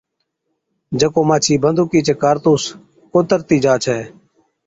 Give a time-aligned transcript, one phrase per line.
[0.99, 2.63] جڪو مانڇي بندُوقِي چي ڪارتُوس
[3.13, 3.99] ڪُترتِي جا ڇَي۔